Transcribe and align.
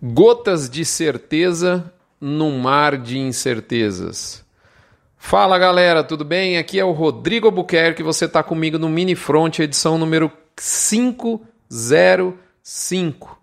Gotas 0.00 0.70
de 0.70 0.84
certeza 0.84 1.92
num 2.20 2.60
mar 2.60 2.96
de 2.96 3.18
incertezas. 3.18 4.44
Fala 5.16 5.58
galera, 5.58 6.04
tudo 6.04 6.24
bem? 6.24 6.56
Aqui 6.56 6.78
é 6.78 6.84
o 6.84 6.92
Rodrigo 6.92 7.48
Albuquerque, 7.48 8.00
você 8.00 8.26
está 8.26 8.40
comigo 8.40 8.78
no 8.78 8.88
Mini 8.88 9.16
Front, 9.16 9.58
edição 9.58 9.98
número 9.98 10.30
505. 10.54 13.36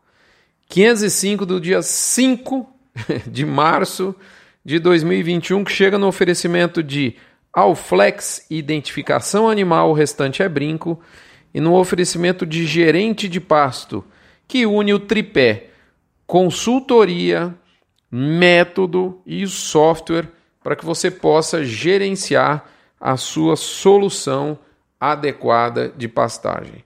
505 0.69 1.45
do 1.45 1.59
dia 1.59 1.81
5 1.81 2.65
de 3.27 3.45
março 3.45 4.15
de 4.63 4.79
2021, 4.79 5.65
que 5.65 5.73
chega 5.73 5.97
no 5.97 6.07
oferecimento 6.07 6.81
de 6.81 7.17
Alflex 7.51 8.45
Identificação 8.49 9.49
Animal, 9.49 9.89
o 9.89 9.93
restante 9.93 10.41
é 10.41 10.47
brinco, 10.47 11.01
e 11.53 11.59
no 11.59 11.75
oferecimento 11.75 12.45
de 12.45 12.65
Gerente 12.65 13.27
de 13.27 13.41
Pasto, 13.41 14.05
que 14.47 14.65
une 14.65 14.93
o 14.93 14.99
tripé 14.99 15.71
consultoria, 16.25 17.55
método 18.11 19.21
e 19.25 19.45
software 19.47 20.29
para 20.63 20.75
que 20.75 20.85
você 20.85 21.11
possa 21.11 21.63
gerenciar 21.63 22.65
a 22.99 23.17
sua 23.17 23.55
solução 23.55 24.57
adequada 24.99 25.93
de 25.95 26.07
pastagem. 26.07 26.83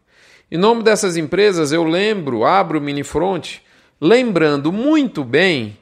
Em 0.51 0.57
nome 0.57 0.83
dessas 0.83 1.15
empresas, 1.15 1.71
eu 1.71 1.83
lembro, 1.83 2.43
abro 2.43 2.79
o 2.79 2.81
Minifront, 2.81 3.61
lembrando 4.01 4.71
muito 4.71 5.23
bem, 5.23 5.77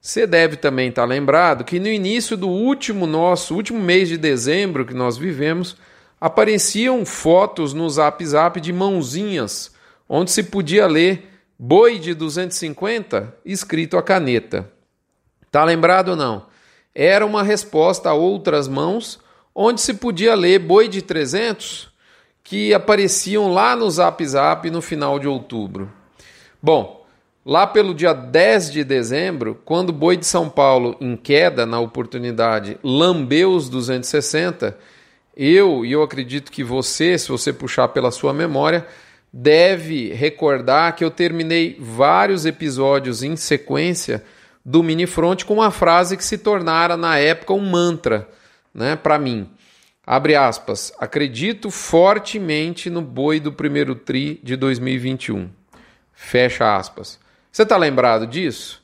você 0.00 0.26
deve 0.26 0.56
também 0.56 0.88
estar 0.88 1.04
lembrado 1.04 1.64
que 1.64 1.78
no 1.78 1.88
início 1.88 2.36
do 2.36 2.48
último 2.48 3.06
nosso, 3.06 3.54
último 3.54 3.80
mês 3.80 4.08
de 4.08 4.18
dezembro 4.18 4.84
que 4.84 4.94
nós 4.94 5.16
vivemos, 5.16 5.76
apareciam 6.20 7.06
fotos 7.06 7.72
no 7.72 7.88
Zap 7.88 8.24
Zap 8.26 8.60
de 8.60 8.72
mãozinhas, 8.72 9.72
onde 10.08 10.30
se 10.30 10.42
podia 10.42 10.86
ler 10.86 11.37
Boi 11.60 11.98
de 11.98 12.14
250 12.14 13.34
escrito 13.44 13.96
a 13.96 14.02
caneta. 14.02 14.70
Tá 15.50 15.64
lembrado 15.64 16.10
ou 16.10 16.16
não? 16.16 16.46
Era 16.94 17.26
uma 17.26 17.42
resposta 17.42 18.10
a 18.10 18.14
outras 18.14 18.68
mãos, 18.68 19.18
onde 19.52 19.80
se 19.80 19.94
podia 19.94 20.36
ler 20.36 20.60
boi 20.60 20.86
de 20.86 21.02
300 21.02 21.88
que 22.44 22.72
apareciam 22.72 23.52
lá 23.52 23.74
no 23.74 23.90
Zap 23.90 24.24
Zap 24.24 24.70
no 24.70 24.80
final 24.80 25.18
de 25.18 25.26
outubro. 25.26 25.90
Bom, 26.62 27.04
lá 27.44 27.66
pelo 27.66 27.92
dia 27.92 28.12
10 28.12 28.70
de 28.70 28.84
dezembro, 28.84 29.60
quando 29.64 29.90
o 29.90 29.92
boi 29.92 30.16
de 30.16 30.26
São 30.26 30.48
Paulo, 30.48 30.96
em 31.00 31.16
queda 31.16 31.66
na 31.66 31.80
oportunidade, 31.80 32.78
lambeu 32.84 33.50
os 33.50 33.68
260, 33.68 34.78
eu 35.36 35.84
e 35.84 35.90
eu 35.90 36.04
acredito 36.04 36.52
que 36.52 36.62
você, 36.62 37.18
se 37.18 37.28
você 37.28 37.52
puxar 37.52 37.88
pela 37.88 38.12
sua 38.12 38.32
memória, 38.32 38.86
deve 39.32 40.12
recordar 40.12 40.94
que 40.96 41.04
eu 41.04 41.10
terminei 41.10 41.76
vários 41.80 42.46
episódios 42.46 43.22
em 43.22 43.36
sequência 43.36 44.24
do 44.64 44.82
Mini 44.82 45.06
Front 45.06 45.44
com 45.44 45.54
uma 45.54 45.70
frase 45.70 46.16
que 46.16 46.24
se 46.24 46.38
tornara 46.38 46.96
na 46.96 47.18
época 47.18 47.54
um 47.54 47.70
mantra, 47.70 48.28
né, 48.74 48.96
para 48.96 49.18
mim. 49.18 49.48
Abre 50.06 50.34
aspas. 50.34 50.92
Acredito 50.98 51.70
fortemente 51.70 52.88
no 52.88 53.02
boi 53.02 53.38
do 53.38 53.52
primeiro 53.52 53.94
tri 53.94 54.40
de 54.42 54.56
2021. 54.56 55.50
Fecha 56.12 56.76
aspas. 56.76 57.18
Você 57.52 57.62
está 57.62 57.76
lembrado 57.76 58.26
disso? 58.26 58.82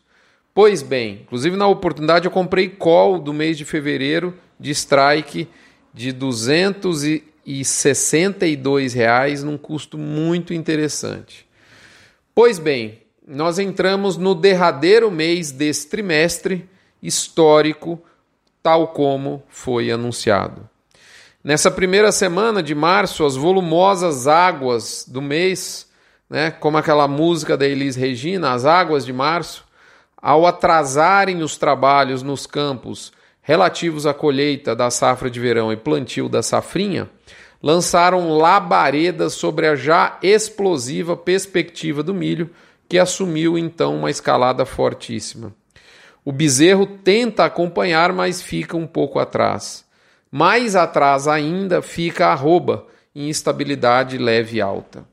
Pois 0.53 0.83
bem, 0.83 1.21
inclusive 1.23 1.57
na 1.57 1.67
oportunidade 1.67 2.27
eu 2.27 2.31
comprei 2.31 2.69
call 2.69 3.19
do 3.19 3.33
mês 3.33 3.59
de 3.59 3.65
fevereiro 3.65 4.39
de 4.59 4.71
strike 4.71 5.49
de 5.93 6.13
200 6.13 7.05
e 7.05 7.25
e 7.45 7.59
R$ 7.59 7.65
62,00 7.65 9.43
num 9.43 9.59
custo 9.59 9.99
muito 9.99 10.55
interessante. 10.55 11.47
Pois 12.35 12.59
bem, 12.59 13.03
nós 13.27 13.59
entramos 13.59 14.17
no 14.17 14.35
derradeiro 14.35 15.11
mês 15.11 15.51
desse 15.51 15.89
trimestre 15.89 16.69
histórico, 17.03 18.03
tal 18.63 18.89
como 18.89 19.43
foi 19.49 19.91
anunciado. 19.91 20.69
Nessa 21.43 21.71
primeira 21.71 22.11
semana 22.11 22.63
de 22.63 22.75
março, 22.75 23.25
as 23.25 23.37
volumosas 23.37 24.27
águas 24.27 25.05
do 25.07 25.21
mês, 25.21 25.87
né, 26.29 26.51
como 26.51 26.79
aquela 26.79 27.07
música 27.07 27.57
da 27.57 27.67
Elis 27.67 27.97
Regina, 27.97 28.53
as 28.53 28.65
águas 28.65 29.05
de 29.05 29.13
março, 29.13 29.65
ao 30.17 30.47
atrasarem 30.47 31.43
os 31.43 31.59
trabalhos 31.59 32.23
nos 32.23 32.47
campos 32.47 33.13
relativos 33.45 34.07
à 34.07 34.15
colheita 34.15 34.75
da 34.75 34.91
safra 34.91 35.31
de 35.31 35.39
verão 35.39 35.71
e 35.71 35.77
plantio 35.77 36.31
da 36.31 36.43
safrinha, 36.43 37.09
lançaram 37.63 38.37
labaredas 38.39 39.35
sobre 39.35 39.67
a 39.67 39.77
já 39.77 40.19
explosiva 40.23 41.15
perspectiva 41.15 42.03
do 42.03 42.15
milho, 42.15 42.51
que 42.89 42.99
assumiu 42.99 43.57
então 43.57 43.97
uma 43.97 44.11
escalada 44.11 44.65
fortíssima. 44.65 45.55
O 46.25 46.33
bezerro 46.33 46.87
tenta 46.87 47.45
acompanhar, 47.45 48.15
mas 48.15 48.41
fica 48.41 48.79
um 48.79 48.87
pouco 48.87 49.19
atrás. 49.19 49.85
Mais 50.33 50.75
atrás 50.75 51.29
ainda 51.29 51.83
fica 51.83 52.29
a 52.29 52.33
arroba, 52.33 52.87
em 53.15 53.29
instabilidade 53.29 54.17
leve 54.17 54.57
e 54.57 54.61
alta. 54.61 55.05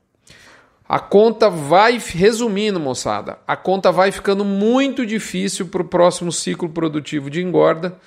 A 0.87 0.99
conta 0.99 1.49
vai, 1.49 2.01
resumindo, 2.03 2.79
moçada, 2.79 3.39
a 3.45 3.57
conta 3.57 3.91
vai 3.91 4.11
ficando 4.11 4.43
muito 4.45 5.05
difícil 5.05 5.67
para 5.67 5.81
o 5.81 5.87
próximo 5.87 6.31
ciclo 6.31 6.69
produtivo 6.69 7.29
de 7.29 7.41
engorda 7.41 7.97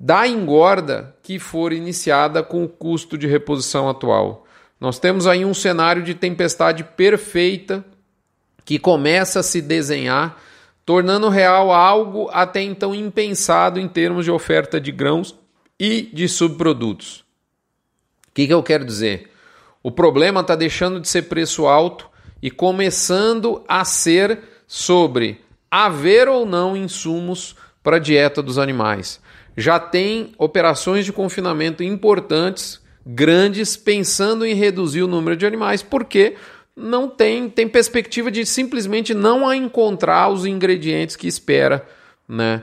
da 0.00 0.26
engorda 0.26 1.14
que 1.22 1.38
for 1.38 1.74
iniciada 1.74 2.42
com 2.42 2.64
o 2.64 2.68
custo 2.68 3.18
de 3.18 3.26
reposição 3.26 3.86
atual. 3.86 4.46
Nós 4.80 4.98
temos 4.98 5.26
aí 5.26 5.44
um 5.44 5.52
cenário 5.52 6.02
de 6.02 6.14
tempestade 6.14 6.82
perfeita 6.82 7.84
que 8.64 8.78
começa 8.78 9.40
a 9.40 9.42
se 9.42 9.60
desenhar, 9.60 10.40
tornando 10.86 11.28
real 11.28 11.70
algo 11.70 12.30
até 12.32 12.62
então 12.62 12.94
impensado 12.94 13.78
em 13.78 13.86
termos 13.86 14.24
de 14.24 14.30
oferta 14.30 14.80
de 14.80 14.90
grãos 14.90 15.38
e 15.78 16.08
de 16.14 16.26
subprodutos. 16.28 17.22
O 18.28 18.32
que, 18.32 18.46
que 18.46 18.54
eu 18.54 18.62
quero 18.62 18.86
dizer? 18.86 19.30
O 19.82 19.90
problema 19.90 20.40
está 20.40 20.56
deixando 20.56 20.98
de 20.98 21.08
ser 21.08 21.22
preço 21.22 21.66
alto 21.66 22.08
e 22.40 22.50
começando 22.50 23.62
a 23.68 23.84
ser 23.84 24.40
sobre 24.66 25.42
haver 25.70 26.26
ou 26.26 26.46
não 26.46 26.74
insumos 26.74 27.54
para 27.82 27.96
a 27.96 28.00
dieta 28.00 28.42
dos 28.42 28.58
animais 28.58 29.20
já 29.56 29.78
tem 29.78 30.32
operações 30.38 31.04
de 31.04 31.12
confinamento 31.12 31.82
importantes, 31.82 32.80
grandes, 33.04 33.76
pensando 33.76 34.44
em 34.44 34.54
reduzir 34.54 35.02
o 35.02 35.08
número 35.08 35.36
de 35.36 35.46
animais, 35.46 35.82
porque 35.82 36.36
não 36.76 37.08
tem, 37.08 37.48
tem 37.48 37.68
perspectiva 37.68 38.30
de 38.30 38.46
simplesmente 38.46 39.12
não 39.12 39.52
encontrar 39.52 40.28
os 40.28 40.46
ingredientes 40.46 41.16
que 41.16 41.26
espera, 41.26 41.86
né? 42.28 42.62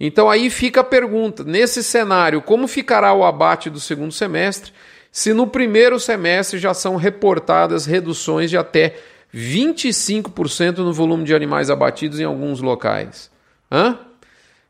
Então 0.00 0.28
aí 0.28 0.50
fica 0.50 0.80
a 0.80 0.84
pergunta, 0.84 1.44
nesse 1.44 1.82
cenário, 1.82 2.42
como 2.42 2.66
ficará 2.66 3.12
o 3.12 3.24
abate 3.24 3.70
do 3.70 3.78
segundo 3.78 4.12
semestre, 4.12 4.72
se 5.12 5.32
no 5.32 5.46
primeiro 5.46 6.00
semestre 6.00 6.58
já 6.58 6.74
são 6.74 6.96
reportadas 6.96 7.86
reduções 7.86 8.50
de 8.50 8.56
até 8.56 8.96
25% 9.32 10.78
no 10.78 10.92
volume 10.92 11.24
de 11.24 11.34
animais 11.34 11.70
abatidos 11.70 12.18
em 12.18 12.24
alguns 12.24 12.60
locais? 12.60 13.30
Hã? 13.70 13.98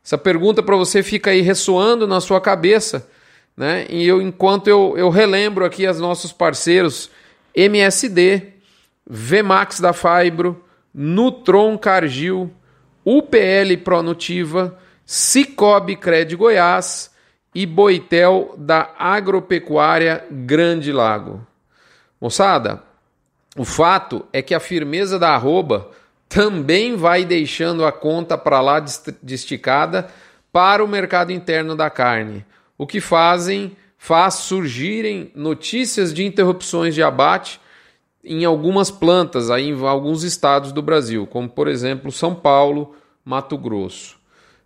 Essa 0.03 0.17
pergunta 0.17 0.61
para 0.61 0.75
você 0.75 1.01
fica 1.01 1.31
aí 1.31 1.41
ressoando 1.41 2.05
na 2.05 2.19
sua 2.19 2.41
cabeça, 2.41 3.07
né? 3.55 3.85
E 3.89 4.05
eu, 4.05 4.21
enquanto 4.21 4.67
eu, 4.67 4.95
eu 4.97 5.09
relembro 5.09 5.63
aqui 5.63 5.87
os 5.87 5.99
nossos 5.99 6.33
parceiros 6.33 7.09
MSD, 7.55 8.53
Vmax 9.07 9.79
da 9.79 9.93
Fibro, 9.93 10.61
Nutron 10.93 11.77
Cargill, 11.77 12.51
UPL 13.05 13.77
Pronutiva, 13.83 14.77
Cicobi 15.05 15.95
Cred 15.95 16.35
Goiás 16.35 17.11
e 17.55 17.65
Boitel 17.65 18.55
da 18.57 18.89
Agropecuária 18.97 20.25
Grande 20.29 20.91
Lago. 20.91 21.45
Moçada, 22.19 22.83
o 23.57 23.63
fato 23.63 24.25
é 24.33 24.41
que 24.41 24.55
a 24.55 24.59
firmeza 24.59 25.19
da 25.19 25.29
arroba 25.29 25.91
também 26.33 26.95
vai 26.95 27.23
deixando 27.23 27.85
a 27.85 27.91
conta 27.91 28.35
para 28.35 28.59
lá 28.59 28.83
desticada 29.21 30.09
para 30.51 30.83
o 30.83 30.87
mercado 30.87 31.31
interno 31.31 31.75
da 31.75 31.91
carne, 31.91 32.43
o 32.75 32.87
que 32.87 32.99
fazem 32.99 33.77
faz 33.99 34.35
surgirem 34.35 35.31
notícias 35.35 36.11
de 36.11 36.25
interrupções 36.25 36.95
de 36.95 37.03
abate 37.03 37.61
em 38.23 38.45
algumas 38.45 38.89
plantas 38.89 39.51
aí 39.51 39.69
em 39.69 39.85
alguns 39.85 40.23
estados 40.23 40.71
do 40.71 40.81
Brasil, 40.81 41.27
como 41.27 41.47
por 41.47 41.67
exemplo 41.67 42.11
São 42.11 42.33
Paulo, 42.33 42.95
Mato 43.23 43.55
Grosso. 43.55 44.17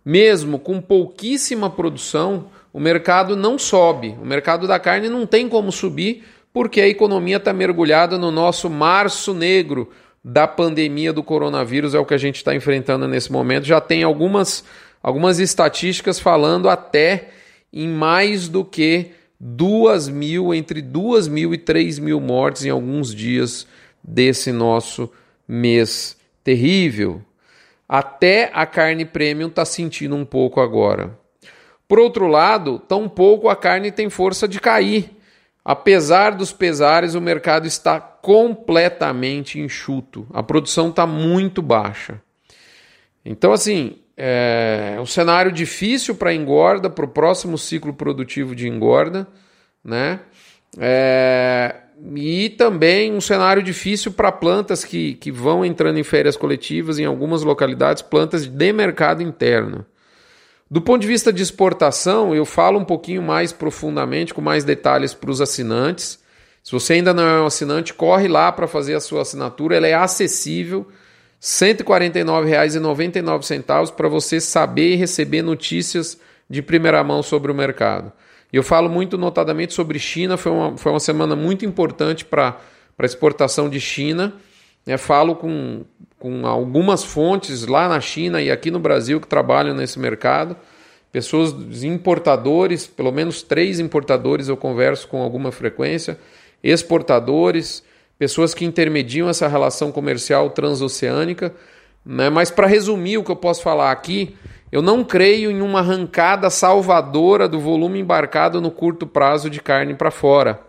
Mesmo 0.02 0.58
com 0.58 0.80
pouquíssima 0.80 1.68
produção, 1.68 2.46
o 2.72 2.80
mercado 2.80 3.36
não 3.36 3.58
sobe. 3.58 4.16
O 4.22 4.24
mercado 4.24 4.66
da 4.66 4.78
carne 4.78 5.10
não 5.10 5.26
tem 5.26 5.48
como 5.48 5.70
subir 5.70 6.24
porque 6.50 6.80
a 6.80 6.88
economia 6.88 7.36
está 7.36 7.52
mergulhada 7.52 8.16
no 8.16 8.30
nosso 8.30 8.70
março 8.70 9.34
negro, 9.34 9.90
da 10.22 10.46
pandemia 10.46 11.12
do 11.12 11.22
coronavírus 11.22 11.94
é 11.94 11.98
o 11.98 12.04
que 12.04 12.14
a 12.14 12.18
gente 12.18 12.36
está 12.36 12.54
enfrentando 12.54 13.06
nesse 13.06 13.30
momento. 13.30 13.64
Já 13.64 13.80
tem 13.80 14.02
algumas, 14.02 14.64
algumas 15.02 15.38
estatísticas 15.38 16.18
falando 16.18 16.68
até 16.68 17.28
em 17.72 17.88
mais 17.88 18.48
do 18.48 18.64
que 18.64 19.12
duas 19.38 20.08
mil, 20.08 20.52
entre 20.52 20.82
duas 20.82 21.28
mil 21.28 21.54
e 21.54 21.58
três 21.58 21.98
mil 21.98 22.20
mortes 22.20 22.64
em 22.64 22.70
alguns 22.70 23.14
dias 23.14 23.66
desse 24.02 24.52
nosso 24.52 25.10
mês 25.46 26.16
terrível. 26.42 27.22
Até 27.88 28.50
a 28.52 28.66
carne 28.66 29.04
premium 29.04 29.48
está 29.48 29.64
sentindo 29.64 30.14
um 30.14 30.24
pouco 30.24 30.60
agora. 30.60 31.18
Por 31.86 31.98
outro 31.98 32.26
lado, 32.26 32.78
tampouco 32.78 33.48
a 33.48 33.56
carne 33.56 33.90
tem 33.90 34.10
força 34.10 34.46
de 34.46 34.60
cair. 34.60 35.10
Apesar 35.64 36.30
dos 36.30 36.52
pesares, 36.52 37.14
o 37.14 37.20
mercado 37.20 37.66
está 37.66 38.00
completamente 38.00 39.60
enxuto. 39.60 40.26
A 40.32 40.42
produção 40.42 40.88
está 40.88 41.06
muito 41.06 41.60
baixa. 41.60 42.20
Então, 43.24 43.52
assim, 43.52 43.98
é 44.16 44.96
um 45.00 45.06
cenário 45.06 45.52
difícil 45.52 46.14
para 46.14 46.34
engorda, 46.34 46.88
para 46.90 47.04
o 47.04 47.08
próximo 47.08 47.56
ciclo 47.58 47.92
produtivo 47.92 48.54
de 48.54 48.66
engorda, 48.66 49.28
né? 49.84 50.20
É, 50.78 51.74
e 52.14 52.50
também 52.50 53.12
um 53.12 53.20
cenário 53.20 53.62
difícil 53.62 54.12
para 54.12 54.32
plantas 54.32 54.84
que, 54.84 55.14
que 55.14 55.30
vão 55.30 55.64
entrando 55.64 55.98
em 55.98 56.04
férias 56.04 56.36
coletivas 56.36 56.98
em 56.98 57.04
algumas 57.04 57.42
localidades, 57.42 58.02
plantas 58.02 58.46
de 58.46 58.72
mercado 58.72 59.22
interno. 59.22 59.84
Do 60.70 60.82
ponto 60.82 61.00
de 61.00 61.08
vista 61.08 61.32
de 61.32 61.42
exportação, 61.42 62.34
eu 62.34 62.44
falo 62.44 62.78
um 62.78 62.84
pouquinho 62.84 63.22
mais 63.22 63.52
profundamente, 63.52 64.34
com 64.34 64.42
mais 64.42 64.64
detalhes 64.64 65.14
para 65.14 65.30
os 65.30 65.40
assinantes. 65.40 66.18
Se 66.62 66.72
você 66.72 66.92
ainda 66.94 67.14
não 67.14 67.22
é 67.22 67.40
um 67.40 67.46
assinante, 67.46 67.94
corre 67.94 68.28
lá 68.28 68.52
para 68.52 68.66
fazer 68.66 68.94
a 68.94 69.00
sua 69.00 69.22
assinatura, 69.22 69.76
ela 69.76 69.86
é 69.86 69.94
acessível. 69.94 70.80
R$ 70.80 70.86
149,99 71.40 73.92
para 73.92 74.08
você 74.08 74.40
saber 74.40 74.92
e 74.92 74.96
receber 74.96 75.40
notícias 75.40 76.18
de 76.50 76.60
primeira 76.60 77.02
mão 77.02 77.22
sobre 77.22 77.50
o 77.50 77.54
mercado. 77.54 78.12
E 78.52 78.56
eu 78.56 78.62
falo 78.62 78.90
muito 78.90 79.16
notadamente 79.16 79.72
sobre 79.72 79.98
China, 79.98 80.36
foi 80.36 80.52
uma, 80.52 80.76
foi 80.76 80.92
uma 80.92 81.00
semana 81.00 81.34
muito 81.36 81.64
importante 81.64 82.24
para 82.24 82.58
a 82.98 83.04
exportação 83.04 83.70
de 83.70 83.80
China. 83.80 84.34
É, 84.88 84.96
falo 84.96 85.36
com, 85.36 85.84
com 86.18 86.46
algumas 86.46 87.04
fontes 87.04 87.66
lá 87.66 87.90
na 87.90 88.00
China 88.00 88.40
e 88.40 88.50
aqui 88.50 88.70
no 88.70 88.78
Brasil 88.78 89.20
que 89.20 89.28
trabalham 89.28 89.74
nesse 89.74 89.98
mercado, 89.98 90.56
pessoas 91.12 91.84
importadores, 91.84 92.86
pelo 92.86 93.12
menos 93.12 93.42
três 93.42 93.78
importadores 93.78 94.48
eu 94.48 94.56
converso 94.56 95.06
com 95.06 95.22
alguma 95.22 95.52
frequência, 95.52 96.18
exportadores, 96.64 97.84
pessoas 98.18 98.54
que 98.54 98.64
intermediam 98.64 99.28
essa 99.28 99.46
relação 99.46 99.92
comercial 99.92 100.48
transoceânica. 100.48 101.54
Né? 102.02 102.30
Mas 102.30 102.50
para 102.50 102.66
resumir 102.66 103.18
o 103.18 103.24
que 103.24 103.30
eu 103.30 103.36
posso 103.36 103.62
falar 103.62 103.92
aqui, 103.92 104.34
eu 104.72 104.80
não 104.80 105.04
creio 105.04 105.50
em 105.50 105.60
uma 105.60 105.80
arrancada 105.80 106.48
salvadora 106.48 107.46
do 107.46 107.60
volume 107.60 108.00
embarcado 108.00 108.58
no 108.58 108.70
curto 108.70 109.06
prazo 109.06 109.50
de 109.50 109.60
carne 109.60 109.94
para 109.94 110.10
fora. 110.10 110.67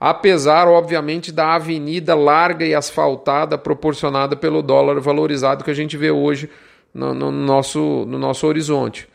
Apesar, 0.00 0.68
obviamente, 0.68 1.32
da 1.32 1.54
avenida 1.54 2.14
larga 2.14 2.64
e 2.64 2.74
asfaltada 2.74 3.58
proporcionada 3.58 4.36
pelo 4.36 4.62
dólar 4.62 5.00
valorizado 5.00 5.64
que 5.64 5.70
a 5.70 5.74
gente 5.74 5.96
vê 5.96 6.10
hoje 6.10 6.48
no, 6.94 7.12
no 7.12 7.32
nosso, 7.32 8.04
no 8.06 8.18
nosso 8.18 8.46
horizonte. 8.46 9.08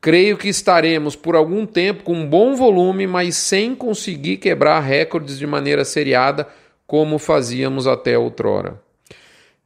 Creio 0.00 0.36
que 0.36 0.48
estaremos 0.48 1.16
por 1.16 1.34
algum 1.34 1.64
tempo 1.64 2.02
com 2.04 2.14
um 2.14 2.26
bom 2.26 2.54
volume, 2.54 3.06
mas 3.06 3.36
sem 3.36 3.74
conseguir 3.74 4.36
quebrar 4.38 4.80
recordes 4.80 5.38
de 5.38 5.46
maneira 5.46 5.84
seriada, 5.84 6.46
como 6.86 7.18
fazíamos 7.18 7.86
até 7.86 8.18
outrora. 8.18 8.80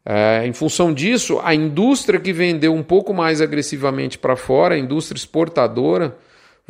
É, 0.05 0.47
em 0.47 0.53
função 0.53 0.95
disso, 0.95 1.41
a 1.43 1.55
indústria 1.55 2.19
que 2.19 2.33
vendeu 2.33 2.75
um 2.75 2.83
pouco 2.83 3.13
mais 3.13 3.41
agressivamente 3.41 4.19
para 4.19 4.35
fora, 4.35 4.75
a 4.75 4.79
indústria 4.79 5.19
exportadora, 5.19 6.17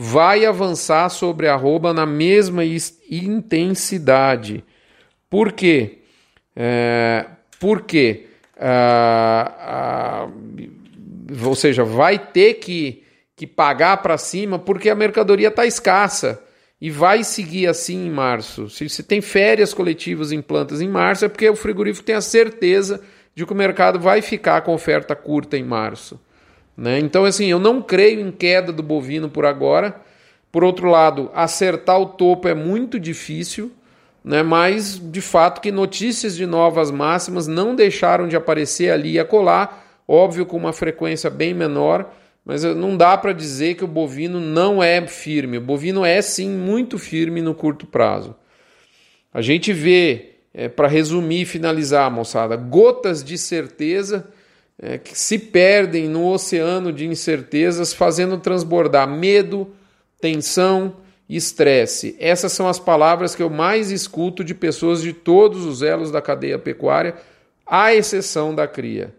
vai 0.02 0.47
avançar 0.47 1.11
sobre 1.11 1.47
a 1.47 1.52
arroba 1.52 1.93
na 1.93 2.06
mesma 2.06 2.64
intensidade. 2.64 4.64
Por 5.29 5.52
quê? 5.52 5.99
É, 6.56 7.26
porque, 7.61 8.25
ou 11.47 11.55
seja, 11.55 11.85
vai 11.85 12.19
ter 12.19 12.55
que, 12.55 13.05
que 13.37 13.47
pagar 13.47 13.99
para 13.99 14.17
cima 14.17 14.58
porque 14.58 14.88
a 14.88 14.94
mercadoria 14.94 15.49
está 15.49 15.67
escassa 15.67 16.43
e 16.81 16.91
vai 16.91 17.23
seguir 17.23 17.67
assim 17.67 18.06
em 18.06 18.11
março. 18.11 18.70
Se, 18.70 18.88
se 18.88 19.02
tem 19.02 19.20
férias 19.20 19.75
coletivas 19.75 20.32
em 20.32 20.41
plantas 20.41 20.81
em 20.81 20.88
março, 20.88 21.26
é 21.26 21.29
porque 21.29 21.50
o 21.50 21.55
frigorífico 21.55 22.06
tem 22.06 22.14
a 22.14 22.23
certeza 22.23 23.02
de 23.35 23.44
que 23.44 23.52
o 23.52 23.56
mercado 23.56 24.00
vai 24.00 24.23
ficar 24.23 24.62
com 24.62 24.73
oferta 24.73 25.14
curta 25.14 25.58
em 25.58 25.62
março. 25.62 26.19
Né? 26.80 26.98
Então, 26.98 27.26
assim, 27.26 27.44
eu 27.44 27.58
não 27.58 27.82
creio 27.82 28.26
em 28.26 28.32
queda 28.32 28.72
do 28.72 28.82
bovino 28.82 29.28
por 29.28 29.44
agora. 29.44 30.00
Por 30.50 30.64
outro 30.64 30.88
lado, 30.88 31.30
acertar 31.34 32.00
o 32.00 32.06
topo 32.06 32.48
é 32.48 32.54
muito 32.54 32.98
difícil, 32.98 33.70
né? 34.24 34.42
mas 34.42 34.98
de 34.98 35.20
fato 35.20 35.60
que 35.60 35.70
notícias 35.70 36.34
de 36.34 36.46
novas 36.46 36.90
máximas 36.90 37.46
não 37.46 37.74
deixaram 37.74 38.26
de 38.26 38.34
aparecer 38.34 38.90
ali 38.90 39.12
e 39.12 39.18
acolá, 39.18 39.84
óbvio 40.08 40.46
com 40.46 40.56
uma 40.56 40.72
frequência 40.72 41.28
bem 41.28 41.52
menor, 41.52 42.10
mas 42.46 42.64
não 42.64 42.96
dá 42.96 43.14
para 43.18 43.34
dizer 43.34 43.74
que 43.74 43.84
o 43.84 43.86
bovino 43.86 44.40
não 44.40 44.82
é 44.82 45.06
firme. 45.06 45.58
O 45.58 45.60
bovino 45.60 46.02
é 46.02 46.22
sim 46.22 46.48
muito 46.48 46.98
firme 46.98 47.42
no 47.42 47.54
curto 47.54 47.86
prazo. 47.86 48.34
A 49.34 49.42
gente 49.42 49.70
vê 49.70 50.36
é, 50.54 50.66
para 50.66 50.88
resumir 50.88 51.42
e 51.42 51.44
finalizar, 51.44 52.10
moçada, 52.10 52.56
gotas 52.56 53.22
de 53.22 53.36
certeza 53.36 54.30
é, 54.82 54.96
que 54.96 55.16
se 55.16 55.38
perdem 55.38 56.08
no 56.08 56.26
oceano 56.26 56.92
de 56.92 57.06
incertezas, 57.06 57.92
fazendo 57.92 58.38
transbordar 58.38 59.06
medo, 59.06 59.68
tensão 60.20 60.96
e 61.28 61.36
estresse. 61.36 62.16
Essas 62.18 62.52
são 62.52 62.66
as 62.66 62.78
palavras 62.78 63.34
que 63.34 63.42
eu 63.42 63.50
mais 63.50 63.90
escuto 63.90 64.42
de 64.42 64.54
pessoas 64.54 65.02
de 65.02 65.12
todos 65.12 65.66
os 65.66 65.82
elos 65.82 66.10
da 66.10 66.22
cadeia 66.22 66.58
pecuária, 66.58 67.14
à 67.66 67.94
exceção 67.94 68.54
da 68.54 68.66
cria. 68.66 69.14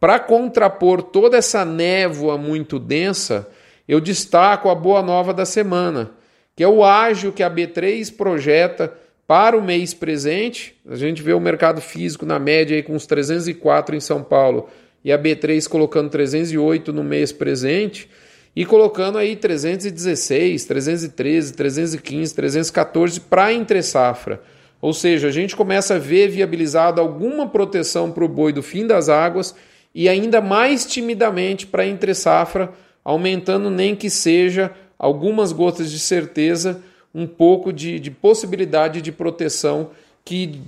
Para 0.00 0.18
contrapor 0.18 1.02
toda 1.02 1.36
essa 1.36 1.64
névoa 1.64 2.36
muito 2.36 2.78
densa, 2.78 3.48
eu 3.86 4.00
destaco 4.00 4.68
a 4.68 4.74
boa 4.74 5.02
nova 5.02 5.32
da 5.34 5.44
semana, 5.44 6.10
que 6.56 6.64
é 6.64 6.68
o 6.68 6.82
ágio 6.82 7.32
que 7.32 7.42
a 7.42 7.50
B3 7.50 8.14
projeta 8.16 8.92
para 9.26 9.56
o 9.56 9.62
mês 9.62 9.94
presente, 9.94 10.78
a 10.86 10.96
gente 10.96 11.22
vê 11.22 11.32
o 11.32 11.40
mercado 11.40 11.80
físico 11.80 12.26
na 12.26 12.38
média 12.38 12.76
aí 12.76 12.82
com 12.82 12.94
uns 12.94 13.06
304 13.06 13.96
em 13.96 14.00
São 14.00 14.22
Paulo 14.22 14.68
e 15.04 15.12
a 15.12 15.18
B3 15.18 15.68
colocando 15.68 16.08
308 16.08 16.92
no 16.92 17.04
mês 17.04 17.30
presente 17.30 18.08
e 18.56 18.64
colocando 18.64 19.18
aí 19.18 19.36
316, 19.36 20.64
313, 20.64 21.52
315, 21.52 22.34
314 22.34 23.20
para 23.20 23.52
entre 23.52 23.82
safra. 23.82 24.40
Ou 24.80 24.92
seja, 24.92 25.28
a 25.28 25.30
gente 25.30 25.56
começa 25.56 25.94
a 25.94 25.98
ver 25.98 26.28
viabilizado 26.28 27.00
alguma 27.00 27.48
proteção 27.48 28.10
para 28.10 28.24
o 28.24 28.28
boi 28.28 28.52
do 28.52 28.62
fim 28.62 28.86
das 28.86 29.08
águas 29.08 29.54
e 29.94 30.08
ainda 30.08 30.40
mais 30.40 30.86
timidamente 30.86 31.66
para 31.66 31.86
entre 31.86 32.14
safra, 32.14 32.72
aumentando 33.04 33.70
nem 33.70 33.94
que 33.94 34.08
seja 34.08 34.70
algumas 34.98 35.52
gotas 35.52 35.90
de 35.90 35.98
certeza 35.98 36.82
um 37.14 37.26
pouco 37.26 37.72
de, 37.72 38.00
de 38.00 38.10
possibilidade 38.10 39.00
de 39.00 39.12
proteção 39.12 39.90
que 40.24 40.60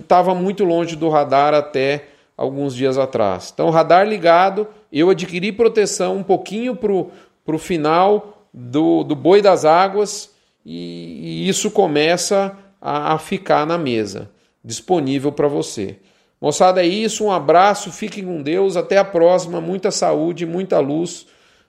estava 0.00 0.34
muito 0.34 0.64
longe 0.64 0.96
do 0.96 1.08
radar 1.08 1.54
até 1.54 2.04
alguns 2.38 2.74
dias 2.74 2.96
atrás. 2.96 3.50
Então, 3.52 3.68
radar 3.68 4.08
ligado, 4.08 4.68
eu 4.92 5.10
adquiri 5.10 5.50
proteção 5.50 6.16
um 6.16 6.22
pouquinho 6.22 6.76
para 6.76 6.92
o 6.92 7.58
final 7.58 8.46
do, 8.54 9.02
do 9.02 9.16
boi 9.16 9.42
das 9.42 9.64
águas 9.64 10.32
e, 10.64 11.44
e 11.44 11.48
isso 11.48 11.68
começa 11.68 12.56
a, 12.80 13.14
a 13.14 13.18
ficar 13.18 13.66
na 13.66 13.76
mesa, 13.76 14.30
disponível 14.64 15.32
para 15.32 15.48
você. 15.48 15.96
Moçada, 16.40 16.80
é 16.80 16.86
isso. 16.86 17.24
Um 17.24 17.32
abraço, 17.32 17.90
fiquem 17.90 18.24
com 18.24 18.40
Deus. 18.40 18.76
Até 18.76 18.96
a 18.96 19.04
próxima. 19.04 19.60
Muita 19.60 19.90
saúde, 19.90 20.46
muita 20.46 20.78
luz. 20.78 21.26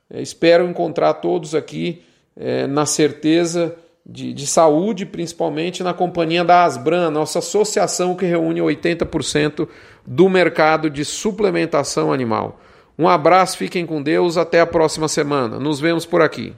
É, 0.08 0.22
espero 0.22 0.70
encontrar 0.70 1.16
todos 1.16 1.56
aqui 1.56 2.04
é, 2.36 2.68
na 2.68 2.86
certeza 2.86 3.76
de, 4.12 4.34
de 4.34 4.48
saúde, 4.48 5.06
principalmente 5.06 5.84
na 5.84 5.94
companhia 5.94 6.44
da 6.44 6.64
Asbran, 6.64 7.12
nossa 7.12 7.40
associação 7.40 8.16
que 8.16 8.26
reúne 8.26 8.60
80% 8.60 9.68
do 10.06 10.28
mercado 10.28 10.90
de 10.90 11.06
suplementação 11.06 12.12
animal. 12.12 12.60
Um 12.98 13.08
abraço, 13.08 13.58
fiquem 13.58 13.86
com 13.86 14.02
Deus, 14.02 14.36
até 14.36 14.60
a 14.60 14.66
próxima 14.66 15.08
semana. 15.08 15.60
Nos 15.60 15.80
vemos 15.80 16.06
por 16.06 16.22
aqui. 16.22 16.54